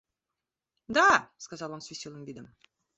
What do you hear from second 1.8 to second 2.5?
с веселым видом.